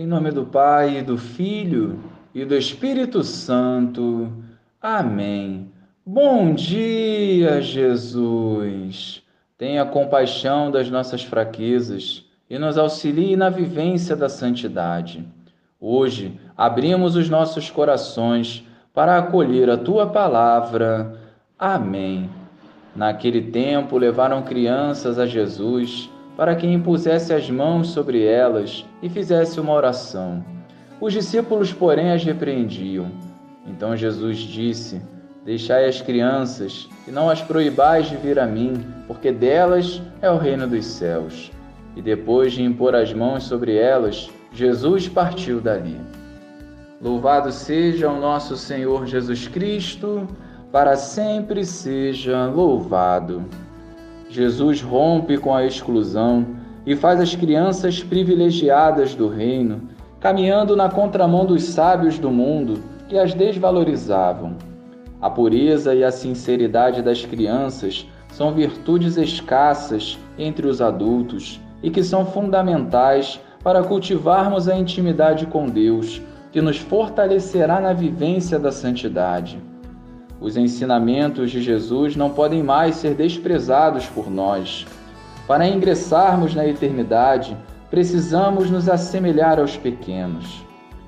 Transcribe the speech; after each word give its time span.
Em 0.00 0.06
nome 0.06 0.30
do 0.30 0.44
Pai, 0.44 1.02
do 1.02 1.18
Filho 1.18 1.98
e 2.32 2.44
do 2.44 2.54
Espírito 2.54 3.24
Santo. 3.24 4.32
Amém. 4.80 5.72
Bom 6.06 6.54
dia, 6.54 7.60
Jesus. 7.60 9.24
Tenha 9.58 9.84
compaixão 9.84 10.70
das 10.70 10.88
nossas 10.88 11.24
fraquezas 11.24 12.24
e 12.48 12.60
nos 12.60 12.78
auxilie 12.78 13.34
na 13.34 13.50
vivência 13.50 14.14
da 14.14 14.28
santidade. 14.28 15.26
Hoje, 15.80 16.38
abrimos 16.56 17.16
os 17.16 17.28
nossos 17.28 17.68
corações 17.68 18.64
para 18.94 19.18
acolher 19.18 19.68
a 19.68 19.76
tua 19.76 20.06
palavra. 20.06 21.18
Amém. 21.58 22.30
Naquele 22.94 23.50
tempo, 23.50 23.98
levaram 23.98 24.44
crianças 24.44 25.18
a 25.18 25.26
Jesus 25.26 26.08
para 26.38 26.54
que 26.54 26.68
impusesse 26.68 27.34
as 27.34 27.50
mãos 27.50 27.88
sobre 27.88 28.24
elas 28.24 28.86
e 29.02 29.08
fizesse 29.08 29.58
uma 29.58 29.72
oração. 29.72 30.44
Os 31.00 31.12
discípulos, 31.12 31.72
porém, 31.72 32.12
as 32.12 32.22
repreendiam. 32.22 33.10
Então 33.66 33.96
Jesus 33.96 34.38
disse: 34.38 35.02
Deixai 35.44 35.86
as 35.86 36.00
crianças 36.00 36.88
e 37.08 37.10
não 37.10 37.28
as 37.28 37.42
proibais 37.42 38.08
de 38.08 38.14
vir 38.14 38.38
a 38.38 38.46
mim, 38.46 38.74
porque 39.08 39.32
delas 39.32 40.00
é 40.22 40.30
o 40.30 40.38
reino 40.38 40.68
dos 40.68 40.86
céus. 40.86 41.50
E 41.96 42.00
depois 42.00 42.52
de 42.52 42.62
impor 42.62 42.94
as 42.94 43.12
mãos 43.12 43.42
sobre 43.42 43.76
elas, 43.76 44.30
Jesus 44.52 45.08
partiu 45.08 45.60
dali. 45.60 46.00
Louvado 47.02 47.50
seja 47.50 48.08
o 48.08 48.20
nosso 48.20 48.56
Senhor 48.56 49.06
Jesus 49.06 49.48
Cristo, 49.48 50.24
para 50.70 50.94
sempre 50.94 51.64
seja 51.64 52.46
louvado. 52.46 53.44
Jesus 54.30 54.82
rompe 54.82 55.38
com 55.38 55.54
a 55.54 55.64
exclusão 55.64 56.46
e 56.84 56.94
faz 56.94 57.20
as 57.20 57.34
crianças 57.34 58.02
privilegiadas 58.02 59.14
do 59.14 59.28
reino, 59.28 59.88
caminhando 60.20 60.76
na 60.76 60.88
contramão 60.88 61.46
dos 61.46 61.64
sábios 61.64 62.18
do 62.18 62.30
mundo 62.30 62.82
que 63.08 63.18
as 63.18 63.34
desvalorizavam. 63.34 64.56
A 65.20 65.28
pureza 65.28 65.94
e 65.94 66.04
a 66.04 66.12
sinceridade 66.12 67.02
das 67.02 67.24
crianças 67.24 68.06
são 68.30 68.52
virtudes 68.52 69.16
escassas 69.16 70.18
entre 70.38 70.66
os 70.66 70.80
adultos 70.80 71.60
e 71.82 71.90
que 71.90 72.02
são 72.02 72.24
fundamentais 72.24 73.40
para 73.62 73.82
cultivarmos 73.82 74.68
a 74.68 74.76
intimidade 74.76 75.46
com 75.46 75.66
Deus, 75.66 76.22
que 76.52 76.60
nos 76.60 76.78
fortalecerá 76.78 77.80
na 77.80 77.92
vivência 77.92 78.58
da 78.58 78.70
santidade. 78.70 79.60
Os 80.40 80.56
ensinamentos 80.56 81.50
de 81.50 81.60
Jesus 81.60 82.14
não 82.14 82.30
podem 82.30 82.62
mais 82.62 82.96
ser 82.96 83.14
desprezados 83.14 84.06
por 84.06 84.30
nós. 84.30 84.86
Para 85.48 85.66
ingressarmos 85.66 86.54
na 86.54 86.66
eternidade, 86.66 87.56
precisamos 87.90 88.70
nos 88.70 88.88
assemelhar 88.88 89.58
aos 89.58 89.76
pequenos. 89.76 90.64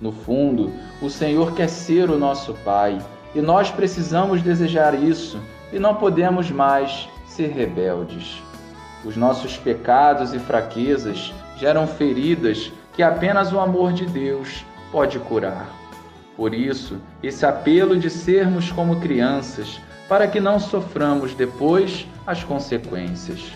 No 0.00 0.12
fundo, 0.12 0.70
o 1.00 1.08
Senhor 1.08 1.54
quer 1.54 1.68
ser 1.68 2.10
o 2.10 2.18
nosso 2.18 2.52
Pai 2.64 2.98
e 3.34 3.40
nós 3.40 3.70
precisamos 3.70 4.42
desejar 4.42 4.94
isso 4.94 5.40
e 5.72 5.78
não 5.78 5.94
podemos 5.94 6.50
mais 6.50 7.08
ser 7.26 7.48
rebeldes. 7.48 8.42
Os 9.04 9.16
nossos 9.16 9.56
pecados 9.56 10.34
e 10.34 10.38
fraquezas 10.38 11.32
geram 11.56 11.86
feridas 11.86 12.70
que 12.92 13.02
apenas 13.02 13.52
o 13.52 13.58
amor 13.58 13.92
de 13.92 14.04
Deus 14.04 14.64
pode 14.92 15.18
curar. 15.18 15.83
Por 16.36 16.52
isso, 16.52 17.00
esse 17.22 17.46
apelo 17.46 17.96
de 17.96 18.10
sermos 18.10 18.72
como 18.72 19.00
crianças, 19.00 19.80
para 20.08 20.26
que 20.26 20.40
não 20.40 20.58
soframos 20.58 21.34
depois 21.34 22.06
as 22.26 22.42
consequências. 22.42 23.52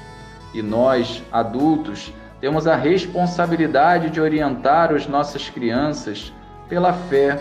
E 0.55 0.63
nós, 0.63 1.23
adultos, 1.33 2.13
temos 2.41 2.67
a 2.67 2.77
responsabilidade 2.77 4.11
de 4.11 4.21
orientar 4.21 4.93
as 4.93 5.07
nossas 5.07 5.51
crianças 5.51 6.33
pela 6.69 6.93
fé, 6.93 7.41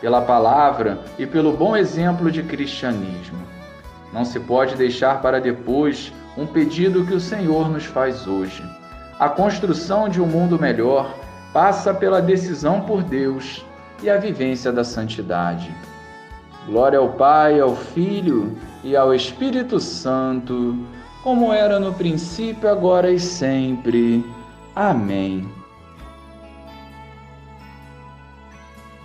pela 0.00 0.22
palavra 0.22 1.00
e 1.18 1.26
pelo 1.26 1.52
bom 1.52 1.76
exemplo 1.76 2.30
de 2.30 2.42
cristianismo. 2.42 3.44
Não 4.12 4.24
se 4.24 4.38
pode 4.38 4.76
deixar 4.76 5.20
para 5.20 5.40
depois 5.40 6.12
um 6.36 6.46
pedido 6.46 7.04
que 7.04 7.14
o 7.14 7.20
Senhor 7.20 7.68
nos 7.68 7.84
faz 7.84 8.26
hoje. 8.26 8.62
A 9.18 9.28
construção 9.28 10.08
de 10.08 10.20
um 10.20 10.26
mundo 10.26 10.58
melhor 10.58 11.12
passa 11.52 11.92
pela 11.92 12.20
decisão 12.20 12.82
por 12.82 13.02
Deus 13.02 13.64
e 14.02 14.10
a 14.10 14.16
vivência 14.16 14.72
da 14.72 14.84
santidade. 14.84 15.74
Glória 16.66 16.98
ao 16.98 17.10
Pai, 17.10 17.60
ao 17.60 17.76
Filho 17.76 18.56
e 18.82 18.96
ao 18.96 19.14
Espírito 19.14 19.78
Santo, 19.78 20.76
como 21.22 21.52
era 21.52 21.78
no 21.78 21.94
princípio, 21.94 22.68
agora 22.68 23.10
e 23.10 23.18
sempre. 23.18 24.24
Amém. 24.74 25.48